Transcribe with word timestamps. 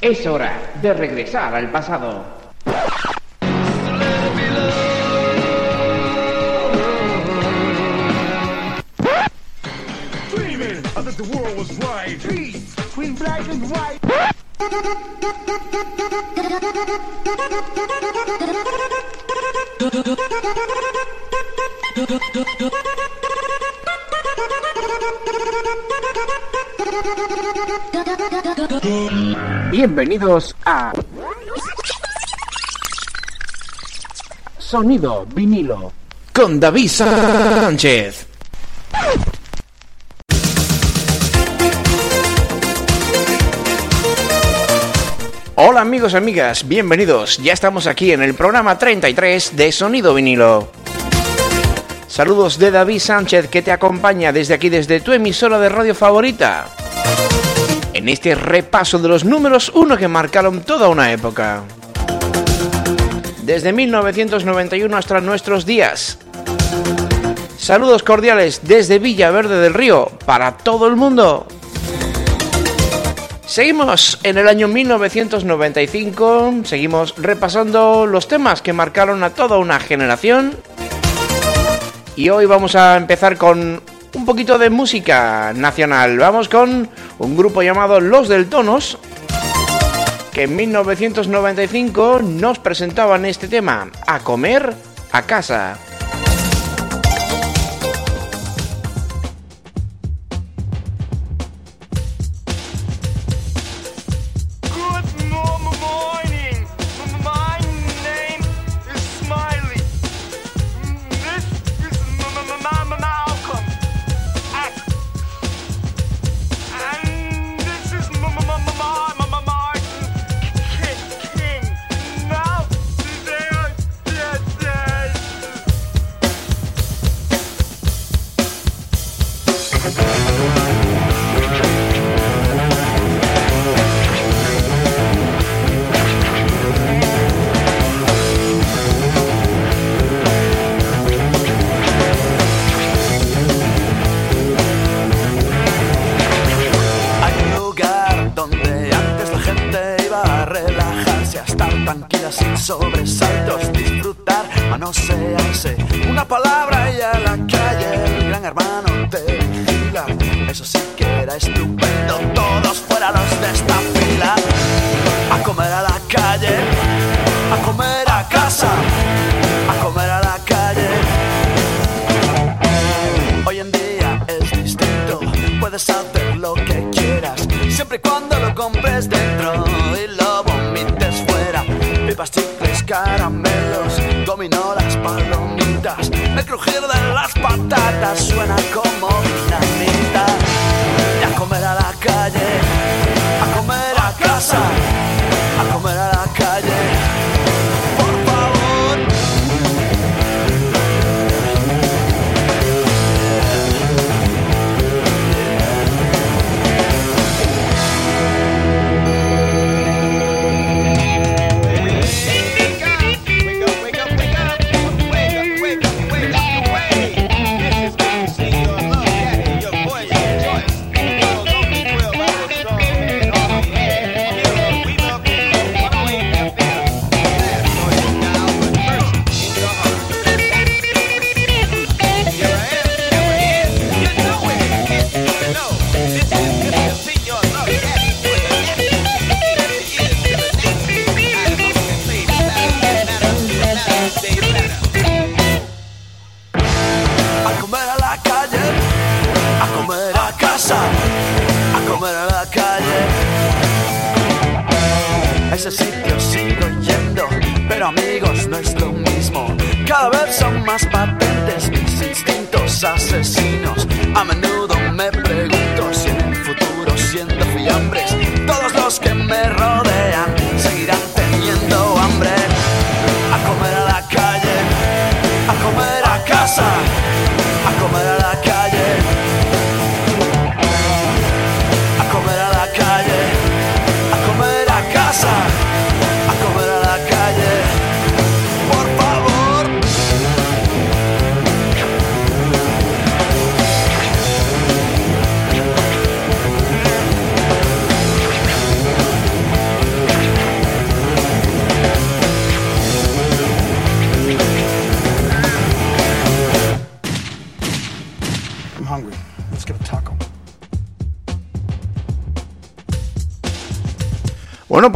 Es 0.00 0.26
hora 0.26 0.72
de 0.80 0.94
regresar 0.94 1.54
al 1.54 1.70
pasado. 1.70 2.24
Bienvenidos 29.80 30.54
a 30.66 30.92
Sonido 34.58 35.24
vinilo 35.34 35.90
con 36.34 36.60
David 36.60 36.90
Sánchez. 36.90 38.26
Hola 45.54 45.80
amigos 45.80 46.12
y 46.12 46.16
amigas, 46.16 46.68
bienvenidos. 46.68 47.38
Ya 47.38 47.54
estamos 47.54 47.86
aquí 47.86 48.12
en 48.12 48.20
el 48.20 48.34
programa 48.34 48.76
33 48.76 49.56
de 49.56 49.72
Sonido 49.72 50.12
vinilo. 50.12 50.68
Saludos 52.06 52.58
de 52.58 52.70
David 52.70 52.98
Sánchez 52.98 53.48
que 53.48 53.62
te 53.62 53.72
acompaña 53.72 54.30
desde 54.30 54.52
aquí, 54.52 54.68
desde 54.68 55.00
tu 55.00 55.14
emisora 55.14 55.58
de 55.58 55.70
radio 55.70 55.94
favorita. 55.94 56.66
En 58.00 58.08
este 58.08 58.34
repaso 58.34 58.98
de 58.98 59.08
los 59.08 59.26
números 59.26 59.70
uno 59.74 59.94
que 59.98 60.08
marcaron 60.08 60.62
toda 60.62 60.88
una 60.88 61.12
época. 61.12 61.64
Desde 63.42 63.74
1991 63.74 64.96
hasta 64.96 65.20
nuestros 65.20 65.66
días. 65.66 66.16
Saludos 67.58 68.02
cordiales 68.02 68.62
desde 68.62 68.98
Villaverde 68.98 69.60
del 69.60 69.74
Río 69.74 70.10
para 70.24 70.56
todo 70.56 70.86
el 70.86 70.96
mundo. 70.96 71.46
Seguimos 73.44 74.18
en 74.22 74.38
el 74.38 74.48
año 74.48 74.66
1995, 74.66 76.54
seguimos 76.64 77.14
repasando 77.18 78.06
los 78.06 78.28
temas 78.28 78.62
que 78.62 78.72
marcaron 78.72 79.22
a 79.24 79.34
toda 79.34 79.58
una 79.58 79.78
generación. 79.78 80.56
Y 82.16 82.30
hoy 82.30 82.46
vamos 82.46 82.74
a 82.76 82.96
empezar 82.96 83.36
con 83.36 83.82
un 84.14 84.24
poquito 84.24 84.58
de 84.58 84.70
música 84.70 85.52
nacional. 85.54 86.18
Vamos 86.18 86.48
con 86.48 86.88
un 87.18 87.36
grupo 87.36 87.62
llamado 87.62 88.00
Los 88.00 88.28
del 88.28 88.48
Tonos, 88.48 88.98
que 90.32 90.44
en 90.44 90.56
1995 90.56 92.20
nos 92.22 92.58
presentaban 92.58 93.24
este 93.24 93.48
tema, 93.48 93.90
A 94.06 94.20
comer 94.20 94.74
a 95.12 95.22
casa. 95.22 95.78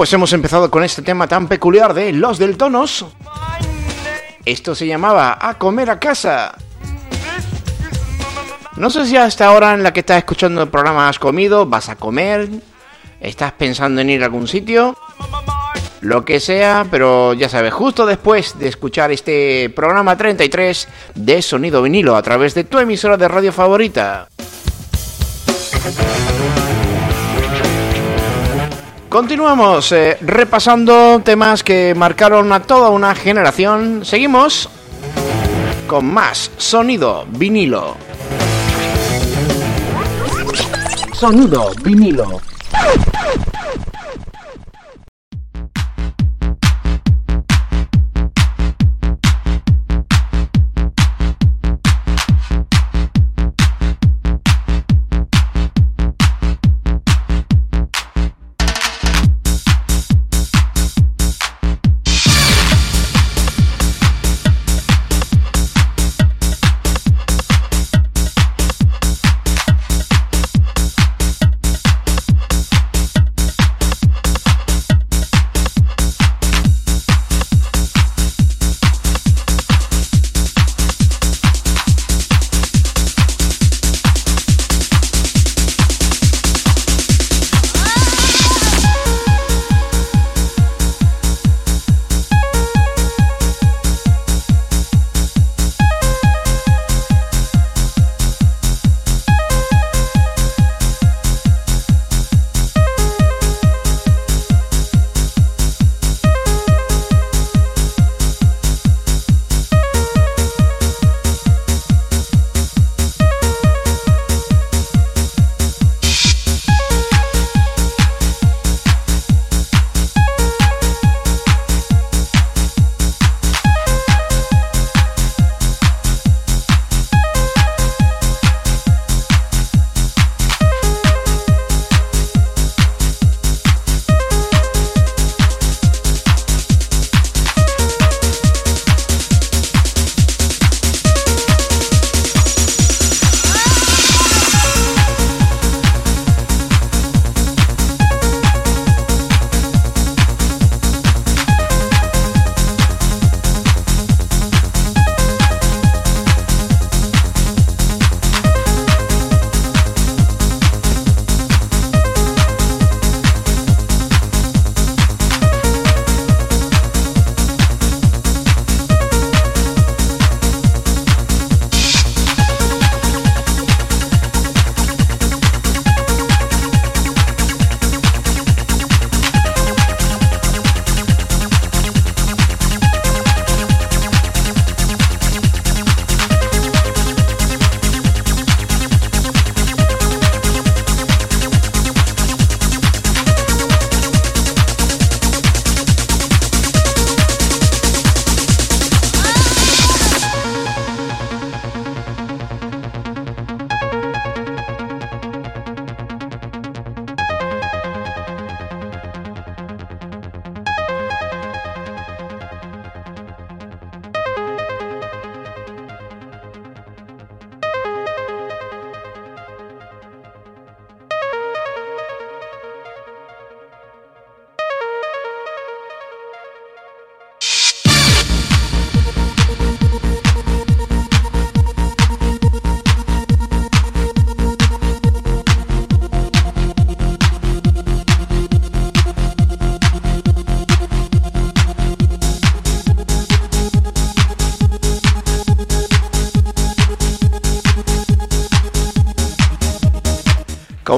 Pues 0.04 0.12
hemos 0.12 0.34
empezado 0.34 0.70
con 0.70 0.84
este 0.84 1.00
tema 1.00 1.26
tan 1.26 1.48
peculiar 1.48 1.94
de 1.94 2.12
Los 2.12 2.36
del 2.36 2.58
Tonos. 2.58 3.06
Esto 4.44 4.74
se 4.74 4.86
llamaba 4.86 5.38
A 5.40 5.54
comer 5.56 5.88
a 5.88 5.98
casa. 5.98 6.54
No 8.76 8.90
sé 8.90 9.06
si 9.06 9.16
hasta 9.16 9.46
ahora 9.46 9.72
en 9.72 9.82
la 9.82 9.94
que 9.94 10.00
estás 10.00 10.18
escuchando 10.18 10.60
el 10.60 10.68
programa 10.68 11.08
has 11.08 11.18
comido, 11.18 11.64
vas 11.64 11.88
a 11.88 11.96
comer, 11.96 12.50
estás 13.18 13.52
pensando 13.52 14.02
en 14.02 14.10
ir 14.10 14.20
a 14.20 14.26
algún 14.26 14.46
sitio, 14.46 14.94
lo 16.02 16.22
que 16.22 16.38
sea, 16.38 16.86
pero 16.90 17.32
ya 17.32 17.48
sabes, 17.48 17.72
justo 17.72 18.04
después 18.04 18.58
de 18.58 18.68
escuchar 18.68 19.10
este 19.10 19.70
programa 19.70 20.18
33 20.18 20.86
de 21.14 21.40
Sonido 21.40 21.80
Vinilo 21.80 22.14
a 22.14 22.22
través 22.22 22.52
de 22.52 22.64
tu 22.64 22.78
emisora 22.78 23.16
de 23.16 23.26
radio 23.26 23.54
favorita. 23.54 24.28
Continuamos 29.14 29.92
eh, 29.92 30.18
repasando 30.22 31.22
temas 31.24 31.62
que 31.62 31.94
marcaron 31.94 32.52
a 32.52 32.58
toda 32.58 32.90
una 32.90 33.14
generación. 33.14 34.04
Seguimos 34.04 34.68
con 35.86 36.12
más 36.12 36.50
sonido 36.56 37.24
vinilo. 37.28 37.96
Sonido 41.12 41.70
vinilo. 41.84 42.40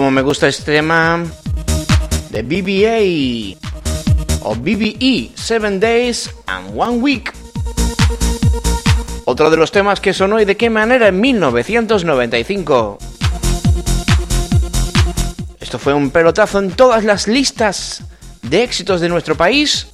Me 0.01 0.21
gusta 0.23 0.47
este 0.47 0.73
tema 0.73 1.25
de 2.29 2.43
BBA 2.43 3.59
o 4.43 4.55
BBE, 4.55 5.31
Seven 5.35 5.81
Days 5.81 6.31
and 6.47 6.79
One 6.79 6.99
Week. 6.99 7.33
Otro 9.25 9.51
de 9.51 9.57
los 9.57 9.73
temas 9.73 10.01
que 10.01 10.13
sonó 10.13 10.39
y 10.39 10.45
de 10.45 10.57
qué 10.57 10.69
manera 10.69 11.09
en 11.09 11.19
1995. 11.19 12.99
Esto 15.61 15.79
fue 15.79 15.95
un 15.95 16.11
pelotazo 16.11 16.59
en 16.59 16.73
todas 16.73 17.03
las 17.03 17.27
listas 17.27 18.03
de 18.43 18.63
éxitos 18.63 19.01
de 19.01 19.09
nuestro 19.09 19.35
país 19.35 19.89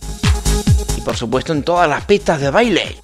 y 0.99 1.00
por 1.00 1.16
supuesto 1.16 1.52
en 1.52 1.62
todas 1.62 1.88
las 1.88 2.04
pistas 2.04 2.40
de 2.40 2.50
baile. 2.50 2.97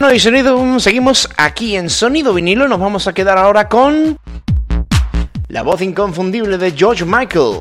Bueno, 0.00 0.14
y 0.14 0.20
sonido, 0.20 0.78
seguimos 0.78 1.28
aquí 1.36 1.74
en 1.74 1.90
Sonido 1.90 2.32
Vinilo. 2.32 2.68
Nos 2.68 2.78
vamos 2.78 3.08
a 3.08 3.12
quedar 3.12 3.36
ahora 3.36 3.68
con 3.68 4.16
la 5.48 5.62
voz 5.62 5.82
inconfundible 5.82 6.56
de 6.56 6.70
George 6.70 7.04
Michael, 7.04 7.58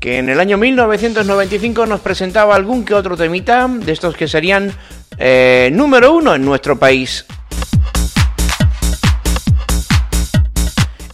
que 0.00 0.18
en 0.18 0.28
el 0.28 0.40
año 0.40 0.58
1995 0.58 1.86
nos 1.86 2.00
presentaba 2.00 2.56
algún 2.56 2.84
que 2.84 2.92
otro 2.92 3.16
temita 3.16 3.68
de 3.68 3.92
estos 3.92 4.16
que 4.16 4.26
serían 4.26 4.72
eh, 5.16 5.70
número 5.72 6.12
uno 6.12 6.34
en 6.34 6.44
nuestro 6.44 6.76
país. 6.76 7.24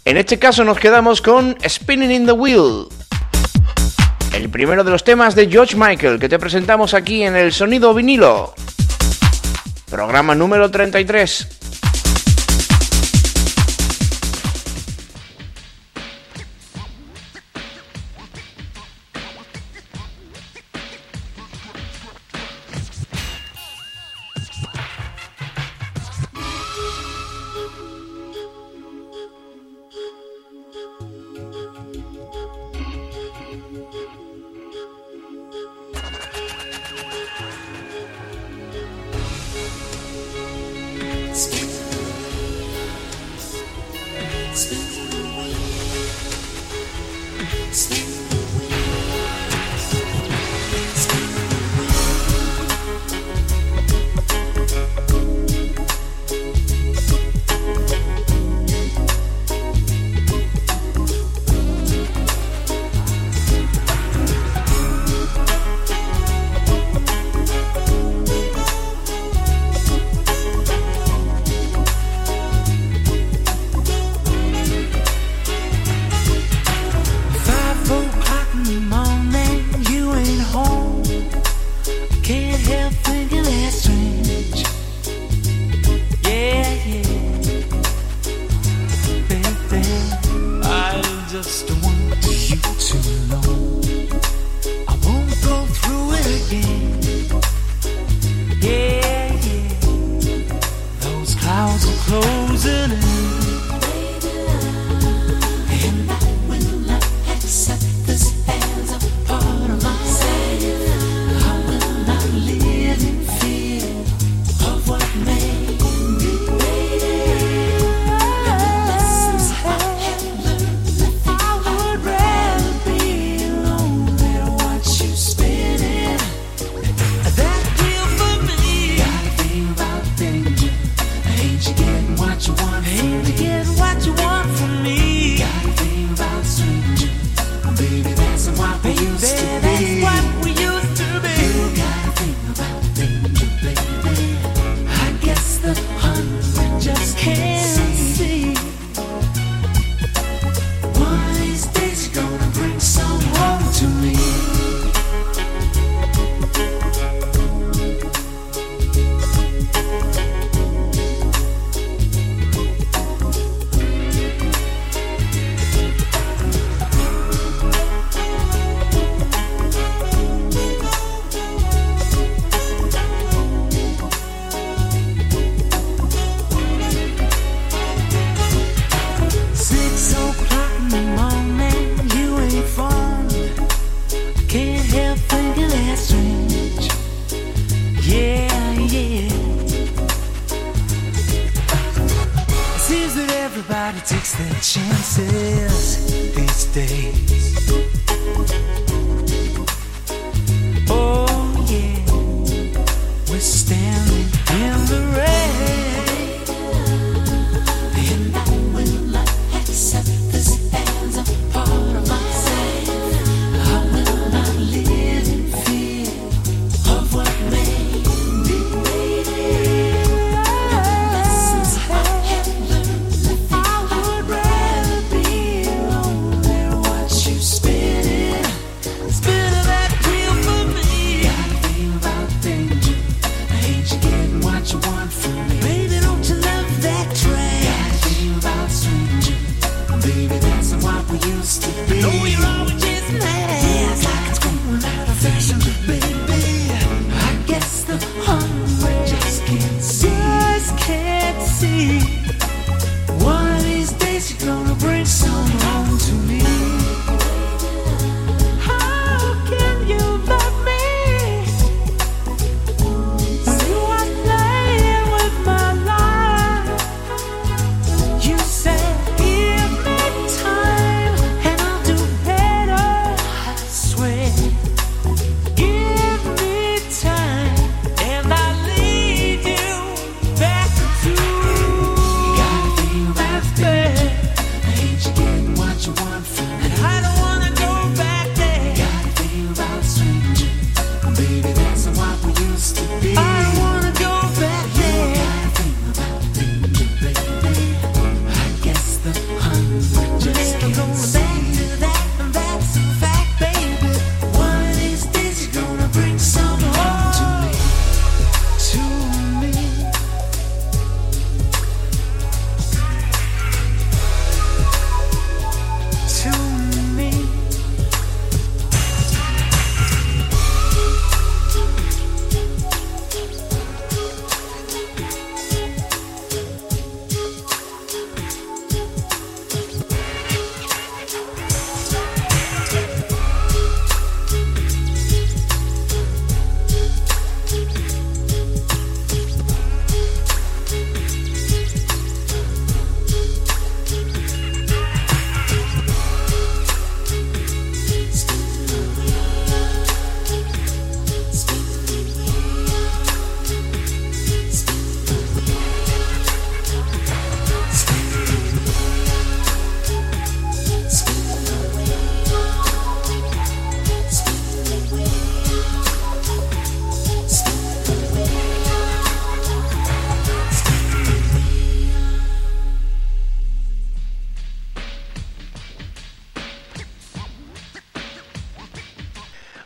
En 0.06 0.16
este 0.16 0.38
caso 0.38 0.64
nos 0.64 0.78
quedamos 0.78 1.20
con 1.20 1.54
Spinning 1.68 2.12
in 2.12 2.24
the 2.24 2.32
Wheel, 2.32 2.86
el 4.32 4.48
primero 4.48 4.84
de 4.84 4.90
los 4.90 5.04
temas 5.04 5.34
de 5.34 5.50
George 5.50 5.76
Michael 5.76 6.18
que 6.18 6.30
te 6.30 6.38
presentamos 6.38 6.94
aquí 6.94 7.24
en 7.24 7.36
el 7.36 7.52
Sonido 7.52 7.92
Vinilo. 7.92 8.54
Programa 9.92 10.34
número 10.34 10.70
33. 10.70 11.61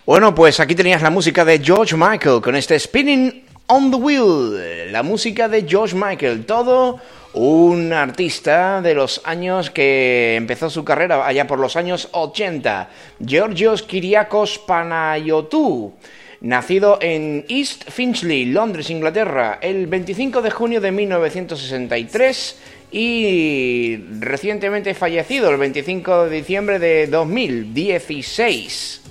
Bueno, 0.06 0.36
pues 0.36 0.60
aquí 0.60 0.76
tenías 0.76 1.02
la 1.02 1.10
música 1.10 1.44
de 1.44 1.58
George 1.58 1.96
Michael 1.96 2.40
con 2.40 2.54
este 2.54 2.78
Spinning 2.78 3.42
on 3.66 3.90
the 3.90 3.96
Wheel, 3.96 4.92
la 4.92 5.02
música 5.02 5.48
de 5.48 5.66
George 5.68 5.96
Michael, 5.96 6.46
todo 6.46 7.00
un 7.34 7.92
artista 7.92 8.80
de 8.80 8.94
los 8.94 9.20
años 9.24 9.68
que 9.68 10.36
empezó 10.36 10.70
su 10.70 10.84
carrera 10.84 11.26
allá 11.26 11.48
por 11.48 11.58
los 11.58 11.74
años 11.74 12.08
80, 12.12 12.88
Georgios 13.26 13.82
Kyriakos 13.82 14.60
Panayotou. 14.60 15.94
Nacido 16.40 17.00
en 17.02 17.44
East 17.48 17.90
Finchley, 17.90 18.44
Londres, 18.44 18.90
Inglaterra, 18.90 19.58
el 19.60 19.88
25 19.88 20.40
de 20.40 20.52
junio 20.52 20.80
de 20.80 20.92
1963 20.92 22.60
y 22.92 23.96
recientemente 24.20 24.94
fallecido 24.94 25.50
el 25.50 25.56
25 25.56 26.26
de 26.26 26.36
diciembre 26.36 26.78
de 26.78 27.08
2016 27.08 29.05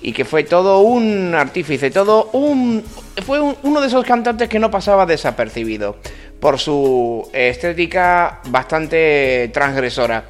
y 0.00 0.12
que 0.12 0.24
fue 0.24 0.44
todo 0.44 0.80
un 0.80 1.34
artífice, 1.34 1.90
todo 1.90 2.30
un... 2.32 2.84
fue 3.24 3.40
uno 3.40 3.80
de 3.80 3.86
esos 3.86 4.04
cantantes 4.04 4.48
que 4.48 4.58
no 4.58 4.70
pasaba 4.70 5.06
desapercibido 5.06 5.96
por 6.40 6.58
su 6.58 7.28
estética 7.32 8.40
bastante 8.48 9.50
transgresora 9.52 10.24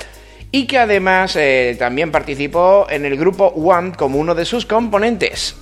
y 0.50 0.66
que 0.66 0.78
además 0.78 1.36
eh, 1.36 1.76
también 1.78 2.10
participó 2.10 2.86
en 2.88 3.04
el 3.04 3.16
grupo 3.16 3.48
One 3.48 3.92
como 3.96 4.18
uno 4.18 4.34
de 4.34 4.44
sus 4.44 4.64
componentes. 4.64 5.54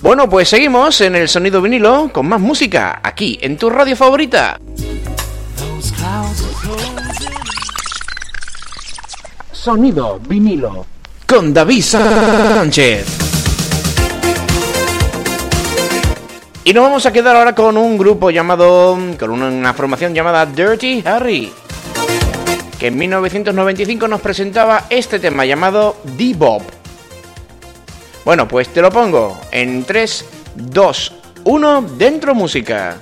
Bueno, 0.00 0.30
pues 0.30 0.48
seguimos 0.48 1.00
en 1.00 1.16
el 1.16 1.28
sonido 1.28 1.60
vinilo 1.60 2.10
con 2.12 2.28
más 2.28 2.40
música, 2.40 3.00
aquí, 3.02 3.36
en 3.42 3.56
tu 3.56 3.68
radio 3.68 3.96
favorita. 3.96 4.60
Sonido 9.50 10.20
vinilo. 10.20 10.86
Con 11.26 11.52
David 11.52 11.82
Sánchez. 11.82 13.18
Y 16.62 16.72
nos 16.72 16.84
vamos 16.84 17.04
a 17.04 17.12
quedar 17.12 17.34
ahora 17.34 17.56
con 17.56 17.76
un 17.76 17.98
grupo 17.98 18.30
llamado, 18.30 18.96
con 19.18 19.30
una, 19.30 19.74
formación 19.74 20.14
llamada 20.14 20.46
Dirty 20.46 21.02
Harry, 21.04 21.52
que 22.78 22.86
en 22.86 22.98
1995 22.98 24.06
nos 24.06 24.20
presentaba 24.20 24.84
este 24.90 25.18
tema 25.18 25.44
llamado 25.44 25.96
D-Bob. 26.16 26.77
Bueno, 28.28 28.46
pues 28.46 28.68
te 28.68 28.82
lo 28.82 28.90
pongo 28.90 29.40
en 29.50 29.84
3, 29.84 30.24
2, 30.54 31.12
1, 31.44 31.82
dentro 31.96 32.34
música. 32.34 32.98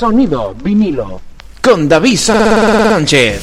Sonido 0.00 0.54
vinilo. 0.54 1.20
Con 1.60 1.86
David 1.86 2.16
Sánchez. 2.16 3.38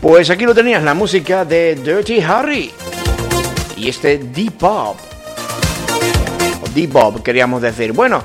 Pues 0.00 0.30
aquí 0.30 0.44
lo 0.44 0.54
tenías, 0.54 0.80
la 0.84 0.94
música 0.94 1.44
de 1.44 1.74
Dirty 1.74 2.20
Harry. 2.20 2.70
Y 3.76 3.88
este 3.88 4.18
D-Pop. 4.18 4.96
D-Bob, 6.72 7.20
queríamos 7.24 7.60
decir. 7.60 7.92
Bueno, 7.92 8.22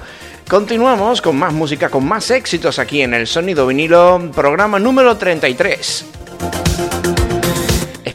continuamos 0.48 1.20
con 1.20 1.36
más 1.36 1.52
música, 1.52 1.90
con 1.90 2.06
más 2.08 2.30
éxitos 2.30 2.78
aquí 2.78 3.02
en 3.02 3.16
el 3.16 3.26
Sonido 3.26 3.66
Vinilo, 3.66 4.30
programa 4.36 4.78
número 4.78 5.18
33. 5.18 6.06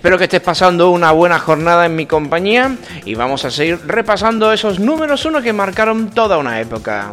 Espero 0.09 0.17
que 0.21 0.25
estés 0.25 0.41
pasando 0.41 0.89
una 0.89 1.13
buena 1.13 1.39
jornada 1.39 1.85
en 1.85 1.95
mi 1.95 2.07
compañía 2.07 2.75
y 3.05 3.15
vamos 3.15 3.45
a 3.45 3.51
seguir 3.51 3.79
repasando 3.87 4.51
esos 4.55 4.81
números 4.81 5.27
uno 5.27 5.43
que 5.43 5.53
marcaron 5.53 6.09
toda 6.09 6.39
una 6.39 6.63
época. 6.63 7.13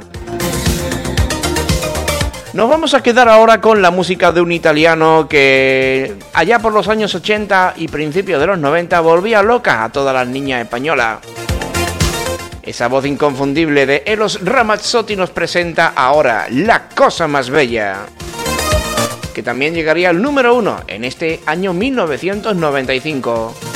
Nos 2.54 2.70
vamos 2.70 2.94
a 2.94 3.04
quedar 3.04 3.28
ahora 3.28 3.60
con 3.60 3.82
la 3.82 3.92
música 3.92 4.32
de 4.32 4.40
un 4.40 4.54
italiano 4.54 5.28
que 5.28 6.16
allá 6.32 6.60
por 6.60 6.72
los 6.72 6.88
años 6.88 7.14
80 7.14 7.74
y 7.76 7.90
principios 7.90 8.40
de 8.40 8.48
los 8.48 8.60
90 8.60 8.98
volvía 9.02 9.44
loca 9.44 9.84
a 9.84 9.92
todas 9.92 10.14
las 10.14 10.30
niñas 10.30 10.62
españolas. 10.62 11.20
Esa 12.64 12.88
voz 12.88 13.06
inconfundible 13.06 13.86
de 13.86 14.04
Elos 14.06 14.40
Ramazzotti 14.42 15.18
nos 15.18 15.32
presenta 15.32 15.92
ahora 15.98 16.48
La 16.50 16.88
cosa 16.88 17.28
más 17.28 17.50
bella 17.50 18.06
que 19.36 19.44
también 19.44 19.76
llegaría 19.76 20.10
al 20.10 20.22
número 20.22 20.56
uno 20.56 20.78
en 20.88 21.04
este 21.04 21.42
año 21.46 21.74
1995. 21.74 23.75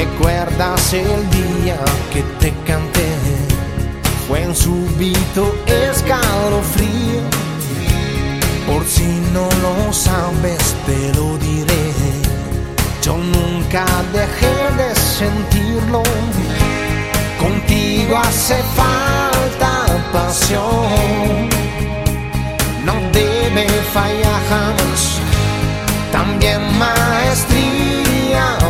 ¿Recuerdas 0.00 0.94
el 0.94 1.30
día 1.30 1.76
que 2.10 2.22
te 2.40 2.54
canté? 2.64 3.10
Fue 4.26 4.42
en 4.44 4.56
súbito 4.56 5.54
escalofrío. 5.66 7.20
Por 8.66 8.82
si 8.86 9.08
no 9.34 9.46
lo 9.60 9.92
sabes, 9.92 10.74
te 10.86 11.12
lo 11.18 11.36
diré. 11.36 11.92
Yo 13.02 13.18
nunca 13.18 13.84
dejé 14.14 14.56
de 14.80 14.94
sentirlo. 14.94 16.02
Contigo 17.38 18.16
hace 18.16 18.56
falta 18.80 19.72
pasión. 20.14 21.50
No 22.86 22.94
debe 23.12 23.66
fallar. 23.92 24.30
También 26.10 26.60
maestría, 26.78 28.09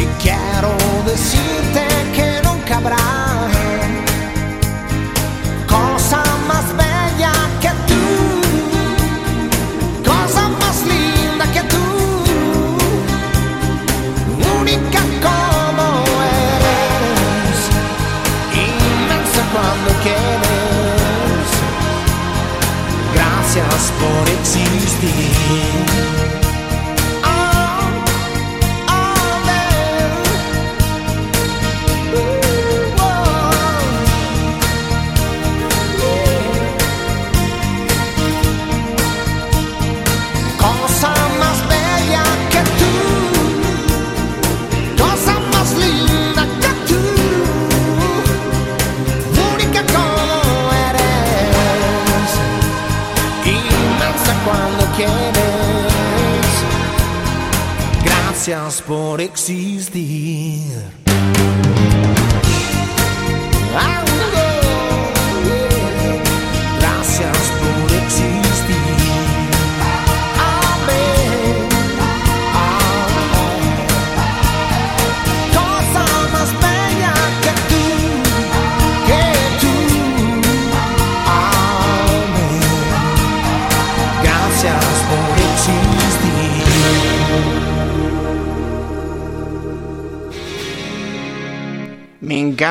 Si 0.00 0.06
quiero 0.22 0.74
decirte 1.04 1.69
que 1.69 1.69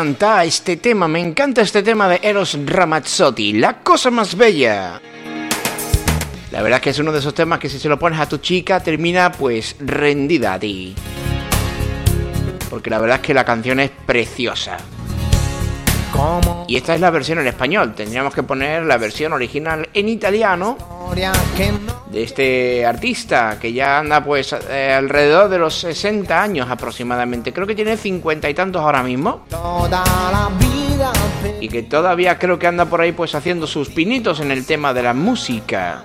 encanta 0.09 0.43
este 0.43 0.77
tema, 0.77 1.07
me 1.07 1.19
encanta 1.19 1.61
este 1.61 1.83
tema 1.83 2.09
de 2.09 2.19
Eros 2.23 2.57
Ramazzotti, 2.65 3.53
La 3.53 3.83
cosa 3.83 4.09
más 4.09 4.35
bella. 4.35 4.99
La 6.51 6.63
verdad 6.63 6.77
es 6.77 6.81
que 6.81 6.89
es 6.89 6.97
uno 6.97 7.11
de 7.11 7.19
esos 7.19 7.35
temas 7.35 7.59
que 7.59 7.69
si 7.69 7.77
se 7.77 7.87
lo 7.87 7.99
pones 7.99 8.19
a 8.19 8.27
tu 8.27 8.39
chica 8.39 8.79
termina 8.79 9.31
pues 9.31 9.75
rendida 9.79 10.53
a 10.53 10.59
ti. 10.59 10.95
Porque 12.71 12.89
la 12.89 12.97
verdad 12.97 13.17
es 13.17 13.21
que 13.21 13.35
la 13.35 13.45
canción 13.45 13.79
es 13.79 13.91
preciosa. 13.91 14.77
Y 16.67 16.75
esta 16.75 16.95
es 16.95 17.01
la 17.01 17.11
versión 17.11 17.37
en 17.37 17.45
español. 17.45 17.93
Tendríamos 17.93 18.33
que 18.33 18.41
poner 18.41 18.85
la 18.85 18.97
versión 18.97 19.31
original 19.31 19.89
en 19.93 20.09
italiano 20.09 20.75
de 22.11 22.23
este 22.23 22.85
artista 22.85 23.57
que 23.59 23.73
ya 23.73 23.99
anda 23.99 24.23
pues 24.23 24.53
eh, 24.69 24.93
alrededor 24.93 25.49
de 25.49 25.57
los 25.57 25.75
60 25.75 26.41
años 26.41 26.69
aproximadamente. 26.69 27.53
Creo 27.53 27.67
que 27.67 27.75
tiene 27.75 27.97
50 27.97 28.49
y 28.49 28.53
tantos 28.53 28.81
ahora 28.81 29.03
mismo. 29.03 29.41
Y 31.59 31.69
que 31.69 31.83
todavía 31.83 32.37
creo 32.37 32.59
que 32.59 32.67
anda 32.67 32.85
por 32.85 33.01
ahí 33.01 33.11
pues 33.11 33.35
haciendo 33.35 33.67
sus 33.67 33.89
pinitos 33.89 34.39
en 34.39 34.51
el 34.51 34.65
tema 34.65 34.93
de 34.93 35.03
la 35.03 35.13
música. 35.13 36.03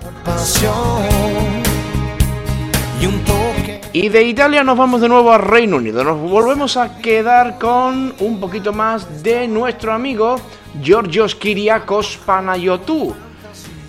Y 3.92 4.08
de 4.08 4.24
Italia 4.24 4.64
nos 4.64 4.76
vamos 4.76 5.00
de 5.00 5.08
nuevo 5.08 5.32
a 5.32 5.38
Reino 5.38 5.76
Unido. 5.76 6.02
Nos 6.02 6.18
volvemos 6.18 6.76
a 6.76 6.98
quedar 6.98 7.58
con 7.58 8.14
un 8.18 8.40
poquito 8.40 8.72
más 8.72 9.22
de 9.22 9.46
nuestro 9.46 9.92
amigo 9.92 10.36
Georgios 10.82 11.34
Kyriakos 11.34 12.18
Panayotou. 12.26 13.14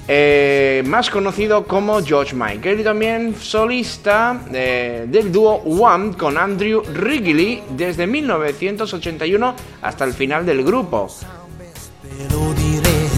Eh, 0.07 0.83
más 0.85 1.09
conocido 1.09 1.65
como 1.65 2.03
George 2.03 2.35
Michael 2.35 2.79
y 2.79 2.83
también 2.83 3.35
solista 3.39 4.39
eh, 4.53 5.05
del 5.07 5.31
dúo 5.31 5.55
One 5.55 6.15
con 6.15 6.37
Andrew 6.37 6.83
Wrigley 6.83 7.63
desde 7.71 8.05
1981 8.05 9.55
hasta 9.81 10.05
el 10.05 10.13
final 10.13 10.45
del 10.45 10.63
grupo. 10.63 11.07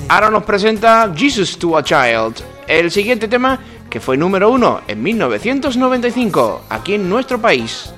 Ahora 0.08 0.30
nos 0.30 0.44
presenta 0.44 1.12
Jesus 1.14 1.58
to 1.58 1.78
a 1.78 1.84
Child, 1.84 2.36
el 2.68 2.90
siguiente 2.90 3.28
tema 3.28 3.60
que 3.90 4.00
fue 4.00 4.16
número 4.16 4.50
uno 4.50 4.82
en 4.88 5.04
1995 5.04 6.64
aquí 6.70 6.94
en 6.94 7.10
nuestro 7.10 7.42
país. 7.42 7.92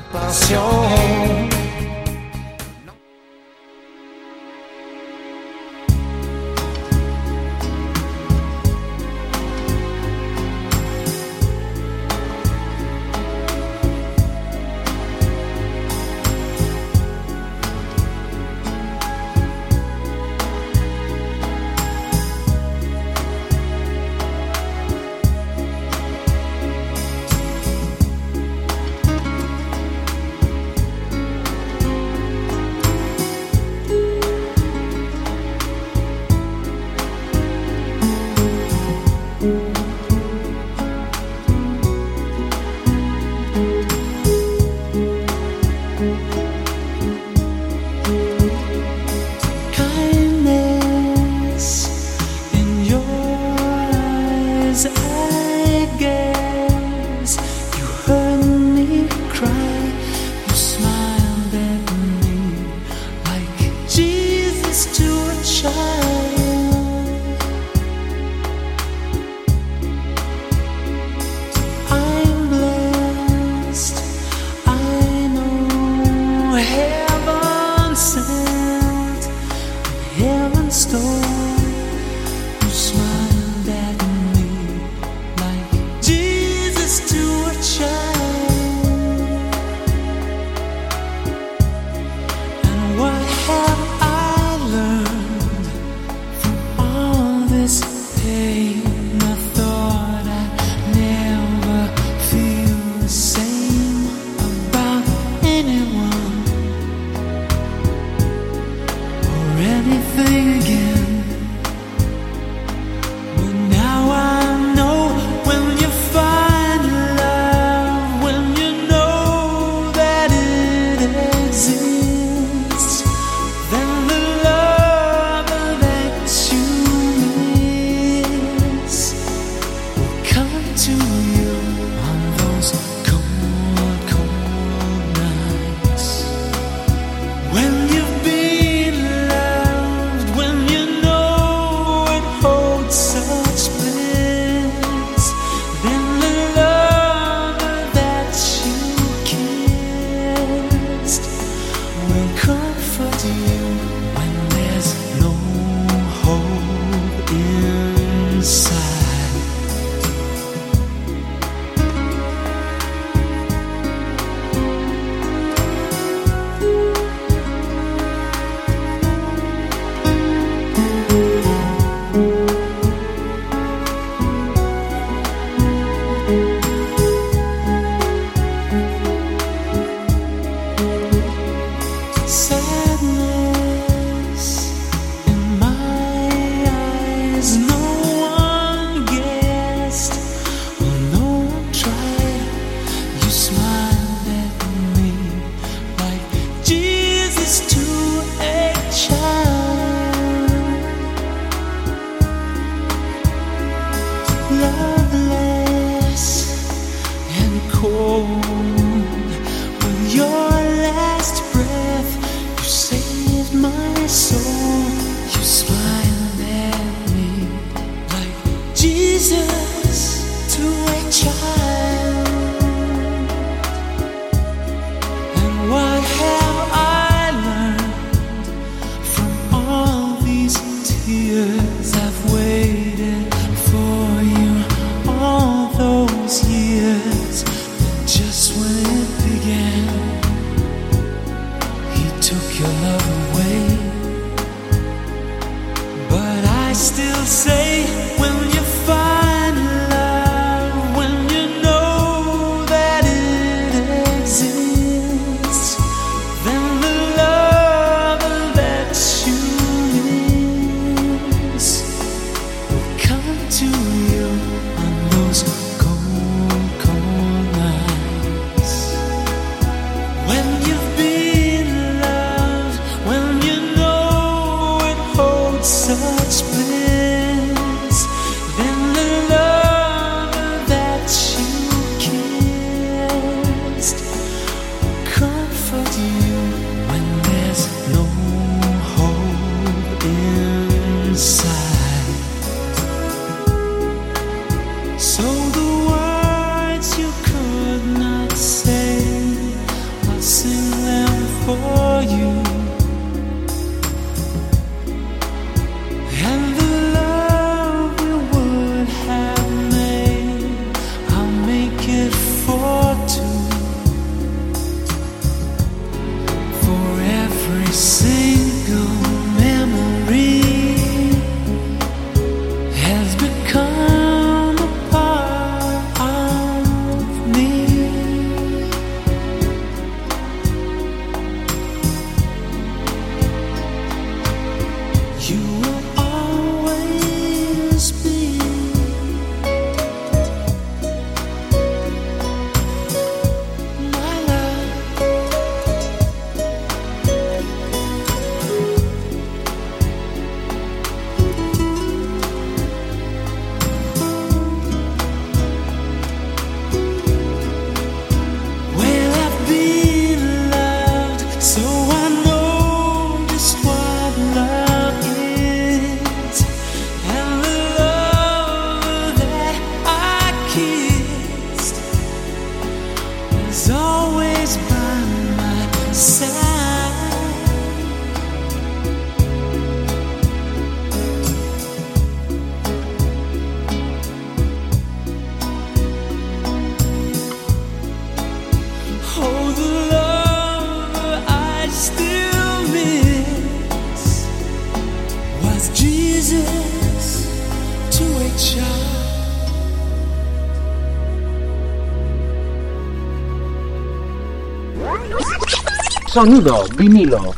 Sonido 406.19 406.67
vinilo. 406.75 407.33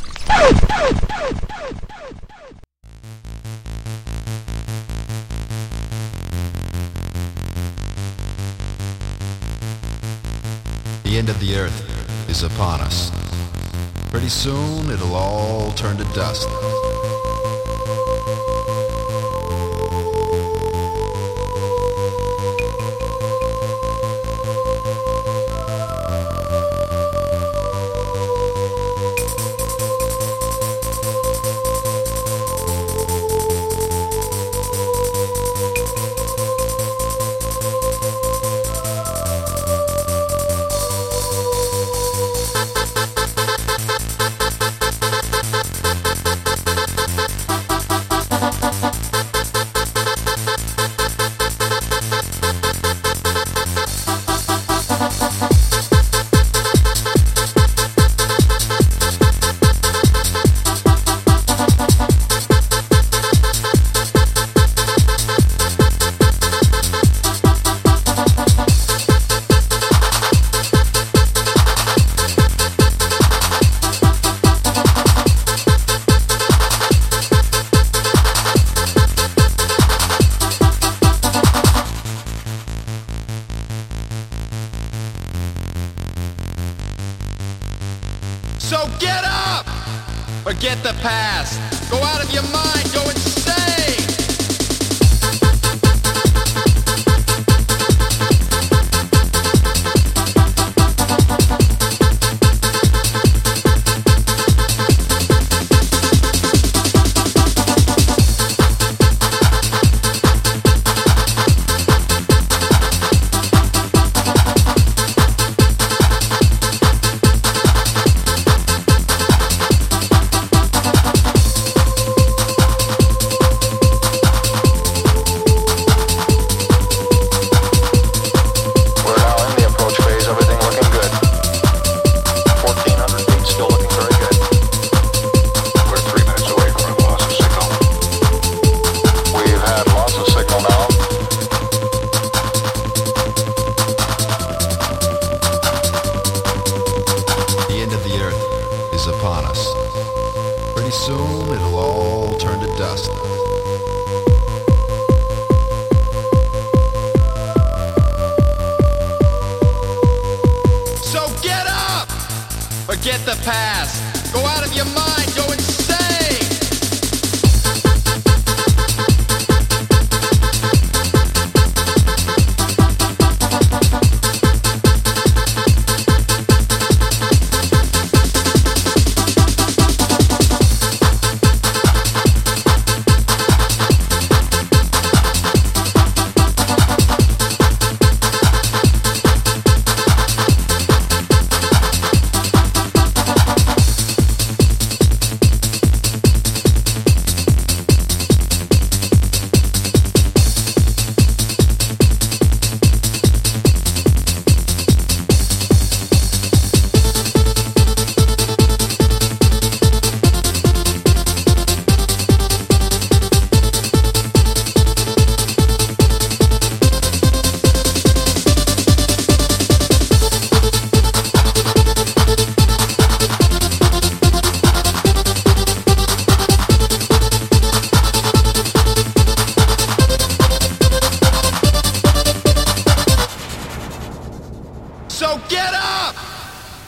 The 11.03 11.15
end 11.15 11.29
of 11.29 11.39
the 11.39 11.57
earth 11.57 12.27
is 12.27 12.41
upon 12.41 12.81
us. 12.81 13.11
Pretty 14.09 14.29
soon 14.29 14.89
it'll 14.89 15.13
all 15.13 15.71
turn 15.73 15.97
to 15.97 16.03
dust. 16.15 16.49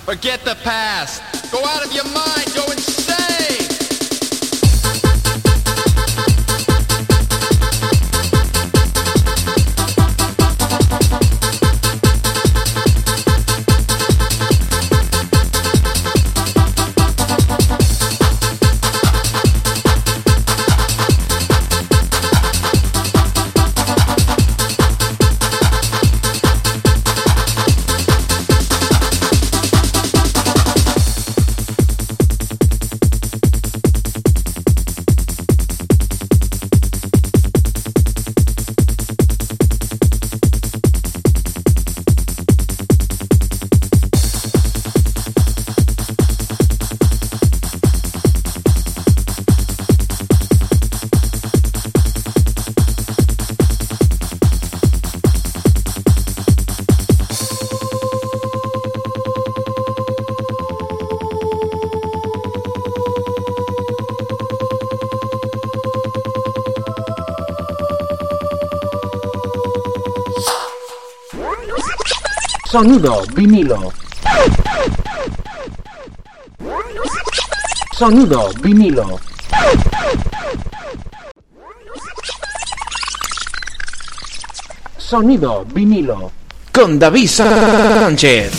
Forget 0.06 0.44
the 0.44 0.56
past. 0.64 1.22
Go 1.50 1.64
out 1.66 1.86
of 1.86 1.94
your 1.94 2.04
mind. 2.04 2.54
Go 2.54 2.64
insane. 2.72 2.93
Sonido 72.74 73.22
vinilo. 73.36 73.94
Sonido 77.96 78.50
vinilo. 78.64 79.20
Sonido 84.98 85.66
vinilo. 85.66 86.32
con 86.72 86.98
David 86.98 87.28
Sánchez. 87.28 88.52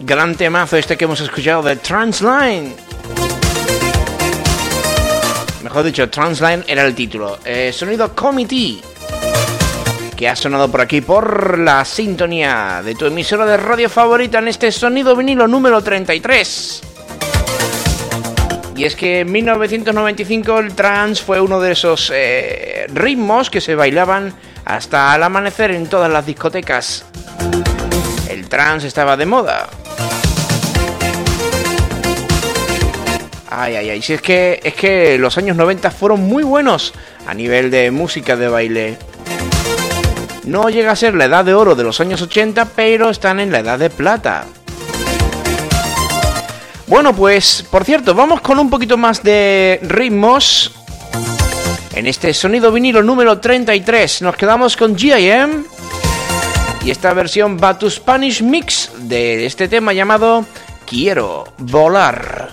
Gran 0.00 0.34
temazo 0.34 0.76
este 0.76 0.96
que 0.96 1.04
hemos 1.04 1.20
escuchado 1.20 1.62
de 1.62 1.76
Transline. 1.76 2.74
Mejor 5.62 5.84
dicho, 5.84 6.10
Transline 6.10 6.64
era 6.66 6.84
el 6.84 6.96
título. 6.96 7.38
Eh, 7.44 7.72
sonido 7.72 8.12
Committee. 8.12 8.82
Que 10.16 10.28
ha 10.28 10.34
sonado 10.34 10.70
por 10.70 10.80
aquí 10.80 11.02
por 11.02 11.58
la 11.58 11.84
sintonía 11.84 12.80
de 12.82 12.94
tu 12.94 13.04
emisora 13.04 13.44
de 13.44 13.58
radio 13.58 13.90
favorita 13.90 14.38
en 14.38 14.48
este 14.48 14.72
sonido 14.72 15.14
vinilo 15.14 15.46
número 15.46 15.82
33. 15.82 16.82
Y 18.76 18.84
es 18.84 18.96
que 18.96 19.20
en 19.20 19.32
1995 19.32 20.58
el 20.58 20.74
trance 20.74 21.22
fue 21.22 21.40
uno 21.40 21.60
de 21.60 21.72
esos 21.72 22.10
eh, 22.14 22.86
ritmos 22.88 23.50
que 23.50 23.60
se 23.60 23.74
bailaban 23.74 24.34
hasta 24.64 25.14
el 25.14 25.22
amanecer 25.22 25.70
en 25.70 25.86
todas 25.86 26.10
las 26.10 26.24
discotecas. 26.24 27.04
El 28.30 28.48
trance 28.48 28.86
estaba 28.86 29.16
de 29.16 29.26
moda. 29.26 29.68
Ay, 33.50 33.76
ay, 33.76 33.90
ay, 33.90 34.02
si 34.02 34.14
es 34.14 34.20
que 34.20 34.60
es 34.62 34.74
que 34.74 35.16
los 35.18 35.38
años 35.38 35.56
90 35.56 35.90
fueron 35.90 36.20
muy 36.20 36.42
buenos 36.42 36.92
a 37.26 37.32
nivel 37.32 37.70
de 37.70 37.90
música 37.90 38.36
de 38.36 38.48
baile. 38.48 38.98
No 40.46 40.70
llega 40.70 40.92
a 40.92 40.96
ser 40.96 41.14
la 41.14 41.24
edad 41.24 41.44
de 41.44 41.54
oro 41.54 41.74
de 41.74 41.82
los 41.82 42.00
años 42.00 42.22
80, 42.22 42.66
pero 42.76 43.10
están 43.10 43.40
en 43.40 43.50
la 43.50 43.58
edad 43.58 43.78
de 43.78 43.90
plata. 43.90 44.46
Bueno, 46.86 47.14
pues, 47.14 47.64
por 47.68 47.84
cierto, 47.84 48.14
vamos 48.14 48.40
con 48.40 48.58
un 48.60 48.70
poquito 48.70 48.96
más 48.96 49.22
de 49.24 49.80
ritmos. 49.82 50.72
En 51.94 52.06
este 52.06 52.32
sonido 52.32 52.70
vinilo 52.70 53.02
número 53.02 53.40
33 53.40 54.22
nos 54.22 54.36
quedamos 54.36 54.76
con 54.76 54.96
GIM 54.96 55.64
y 56.84 56.90
esta 56.90 57.12
versión 57.12 57.56
Batu 57.56 57.90
Spanish 57.90 58.42
Mix 58.42 58.90
de 58.98 59.46
este 59.46 59.66
tema 59.66 59.92
llamado 59.92 60.44
Quiero 60.86 61.44
volar. 61.58 62.50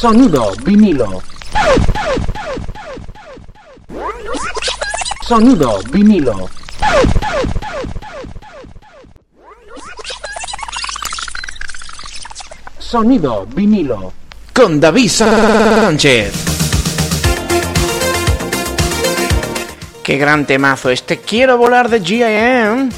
Sonido 0.00 0.52
vinilo. 0.64 1.22
Sonido 5.28 5.78
vinilo. 5.92 6.48
Sonido 12.78 13.46
vinilo. 13.54 14.12
Con 14.54 14.80
David 14.80 15.10
Sánchez. 15.10 16.32
Qué 20.02 20.16
gran 20.16 20.46
temazo 20.46 20.88
este 20.88 21.18
Quiero 21.18 21.58
volar 21.58 21.90
de 21.90 22.00
G.I.M. 22.00 22.88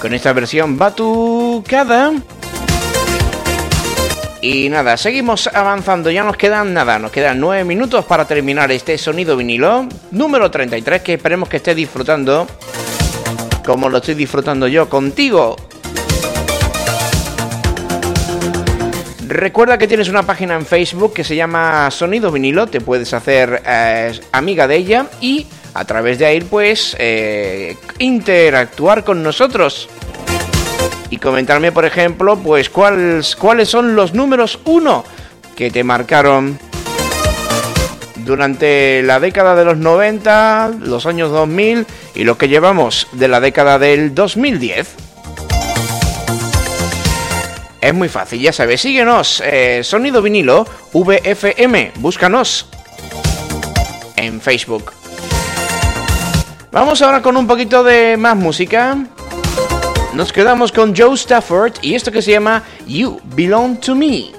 Con 0.00 0.14
esta 0.14 0.32
versión 0.32 0.78
batucada. 0.78 2.12
Y 4.40 4.68
nada, 4.68 4.96
seguimos 4.96 5.46
avanzando, 5.46 6.10
ya 6.10 6.22
nos 6.22 6.36
quedan 6.36 6.74
nada, 6.74 6.98
nos 6.98 7.10
quedan 7.10 7.40
9 7.40 7.64
minutos 7.64 8.04
para 8.04 8.26
terminar 8.26 8.70
este 8.70 8.98
sonido 8.98 9.36
vinilo 9.36 9.88
número 10.10 10.50
33 10.50 11.02
que 11.02 11.14
esperemos 11.14 11.48
que 11.48 11.56
estés 11.56 11.74
disfrutando 11.74 12.46
como 13.64 13.88
lo 13.88 13.98
estoy 13.98 14.14
disfrutando 14.14 14.68
yo 14.68 14.88
contigo. 14.88 15.56
Recuerda 19.26 19.76
que 19.76 19.88
tienes 19.88 20.08
una 20.08 20.22
página 20.22 20.54
en 20.54 20.64
Facebook 20.64 21.12
que 21.12 21.24
se 21.24 21.34
llama 21.34 21.90
Sonido 21.90 22.30
Vinilo, 22.30 22.68
te 22.68 22.80
puedes 22.80 23.12
hacer 23.12 23.60
eh, 23.66 24.18
amiga 24.30 24.68
de 24.68 24.76
ella 24.76 25.06
y 25.20 25.46
a 25.74 25.84
través 25.84 26.18
de 26.20 26.26
ahí 26.26 26.40
pues 26.40 26.96
eh, 27.00 27.76
interactuar 27.98 29.02
con 29.02 29.22
nosotros 29.22 29.88
y 31.10 31.18
comentarme, 31.18 31.72
por 31.72 31.84
ejemplo, 31.84 32.36
pues 32.36 32.70
cuáles, 32.70 33.36
cuáles 33.36 33.68
son 33.68 33.94
los 33.94 34.14
números 34.14 34.58
uno 34.64 35.04
que 35.54 35.70
te 35.70 35.84
marcaron 35.84 36.58
durante 38.26 39.02
la 39.02 39.20
década 39.20 39.54
de 39.54 39.64
los 39.64 39.76
90, 39.76 40.72
los 40.80 41.06
años 41.06 41.30
2000 41.30 41.86
y 42.14 42.24
lo 42.24 42.36
que 42.36 42.48
llevamos 42.48 43.06
de 43.12 43.28
la 43.28 43.40
década 43.40 43.78
del 43.78 44.14
2010. 44.14 44.96
Es 47.80 47.94
muy 47.94 48.08
fácil, 48.08 48.40
ya 48.40 48.52
sabes, 48.52 48.80
síguenos, 48.80 49.40
eh, 49.46 49.82
Sonido 49.84 50.20
Vinilo, 50.20 50.66
VFM, 50.92 51.92
búscanos 51.96 52.68
en 54.16 54.40
Facebook. 54.40 54.92
Vamos 56.72 57.00
ahora 57.00 57.22
con 57.22 57.36
un 57.36 57.46
poquito 57.46 57.84
de 57.84 58.16
más 58.16 58.36
música. 58.36 58.98
Nos 60.16 60.32
quedamos 60.32 60.72
con 60.72 60.96
Joe 60.96 61.14
Stafford 61.14 61.74
y 61.82 61.94
esto 61.94 62.10
que 62.10 62.22
se 62.22 62.30
llama 62.30 62.62
You 62.86 63.20
Belong 63.34 63.78
to 63.80 63.94
Me. 63.94 64.35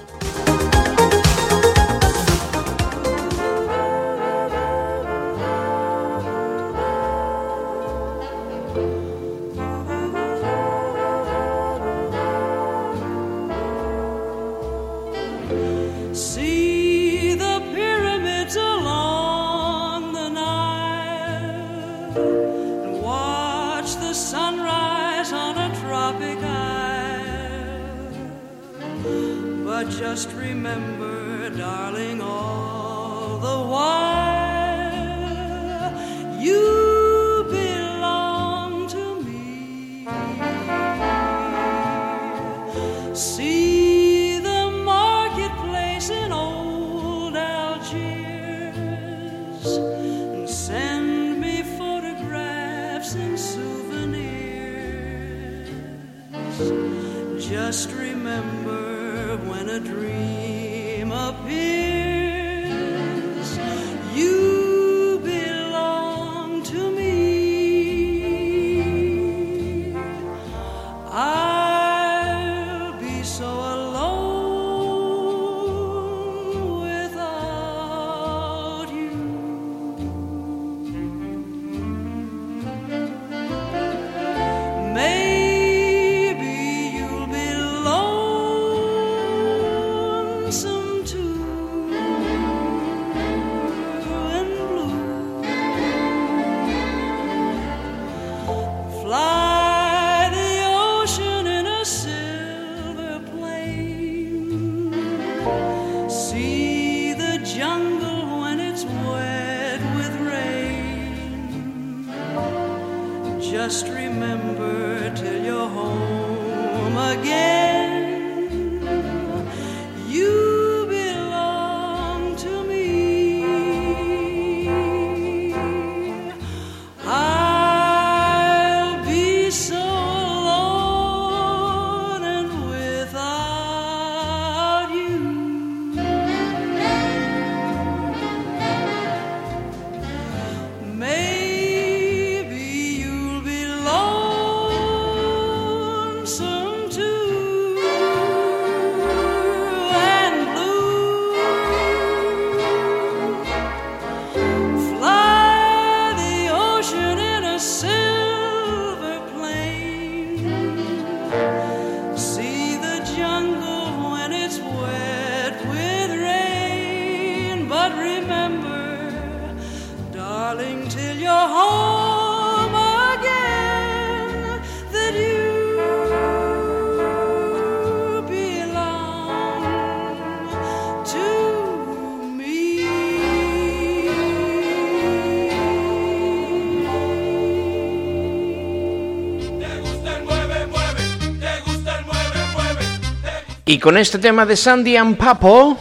Y 193.68 193.80
con 193.80 193.98
este 193.98 194.18
tema 194.18 194.46
de 194.46 194.56
Sandy 194.56 194.96
and 194.96 195.18
Papo, 195.18 195.78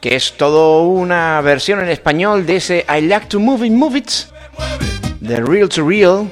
que 0.00 0.16
es 0.16 0.36
todo 0.36 0.88
una 0.88 1.40
versión 1.40 1.78
en 1.78 1.88
español 1.88 2.46
de 2.46 2.56
ese 2.56 2.84
I 2.88 3.02
like 3.02 3.26
to 3.26 3.38
move 3.38 3.64
it, 3.64 3.72
move 3.72 3.96
it, 3.96 4.10
Real 5.20 5.68
to 5.68 5.88
Real, 5.88 6.28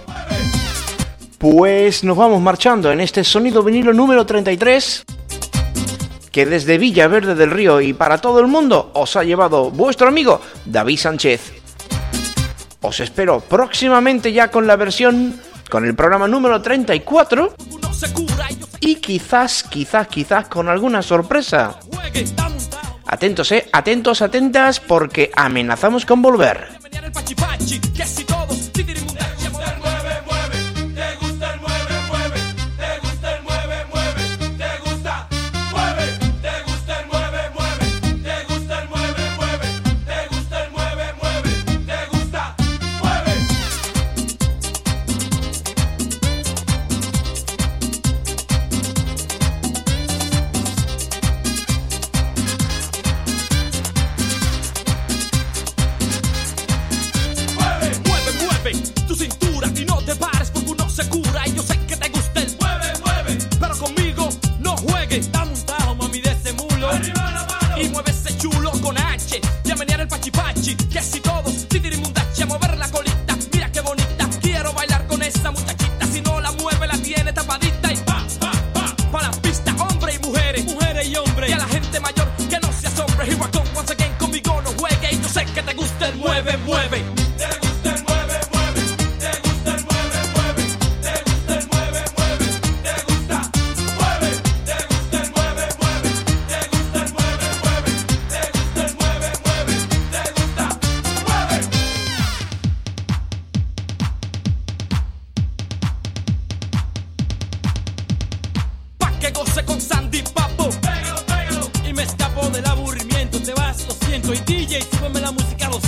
pues 1.38 2.02
nos 2.02 2.16
vamos 2.16 2.42
marchando 2.42 2.90
en 2.90 3.00
este 3.00 3.22
sonido 3.22 3.62
vinilo 3.62 3.92
número 3.92 4.26
33, 4.26 5.04
que 6.32 6.44
desde 6.44 6.76
Villaverde 6.76 7.36
del 7.36 7.52
Río 7.52 7.80
y 7.80 7.92
para 7.92 8.18
todo 8.18 8.40
el 8.40 8.48
mundo 8.48 8.90
os 8.94 9.14
ha 9.14 9.22
llevado 9.22 9.70
vuestro 9.70 10.08
amigo 10.08 10.40
David 10.64 10.98
Sánchez. 10.98 11.52
Os 12.80 12.98
espero 12.98 13.38
próximamente 13.38 14.32
ya 14.32 14.50
con 14.50 14.66
la 14.66 14.74
versión 14.74 15.40
con 15.68 15.84
el 15.84 15.94
programa 15.94 16.28
número 16.28 16.60
34 16.60 17.54
y 18.80 18.96
quizás, 18.96 19.62
quizás, 19.62 20.08
quizás 20.08 20.48
con 20.48 20.68
alguna 20.68 21.02
sorpresa. 21.02 21.78
Atentos, 23.06 23.52
eh, 23.52 23.68
atentos, 23.72 24.22
atentas, 24.22 24.80
porque 24.80 25.30
amenazamos 25.34 26.04
con 26.04 26.22
volver. 26.22 26.68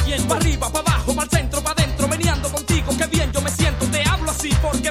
bien. 0.09 0.23
Pa' 0.27 0.37
arriba, 0.37 0.73
pa' 0.73 0.81
abajo, 0.81 1.15
pa' 1.15 1.25
el 1.25 1.31
centro, 1.31 1.61
pa' 1.63 1.73
adentro, 1.73 2.09
meneando 2.09 2.49
contigo, 2.51 2.97
que 2.97 3.07
bien 3.07 3.31
yo 3.33 3.41
me 3.43 3.51
siento. 3.51 3.87
Te 3.87 4.03
hablo 4.09 4.31
así 4.31 4.51
porque 4.63 4.91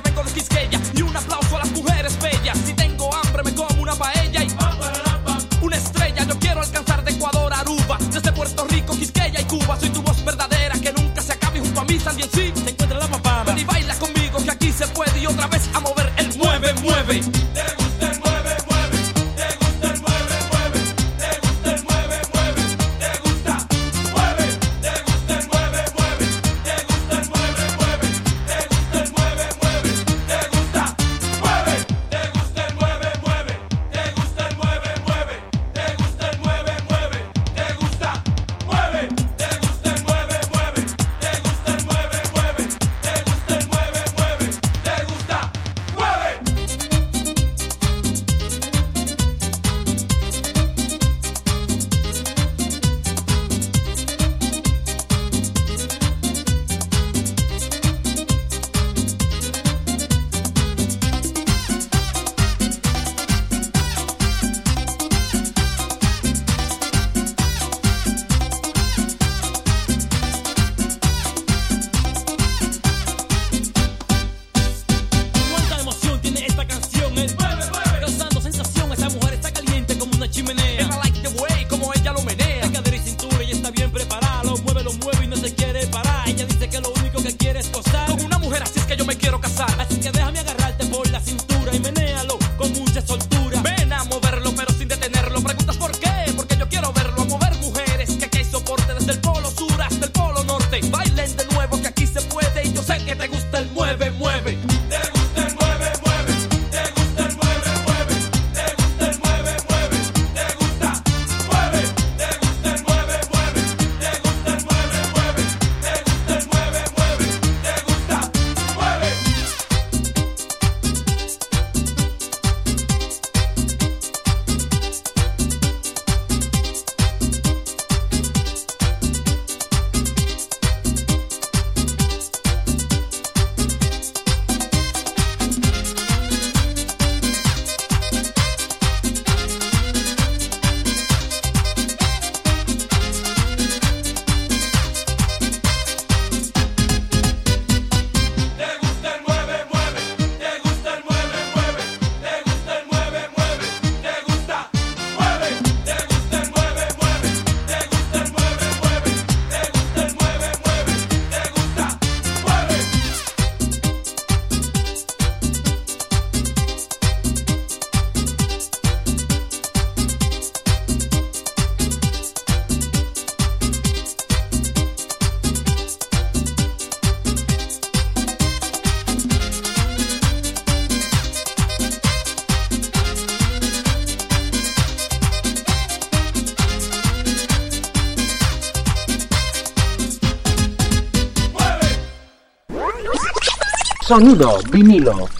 Sonido 194.08 194.62
vinilo. 194.72 195.37